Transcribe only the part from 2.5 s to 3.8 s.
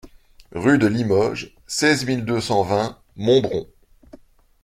vingt Montbron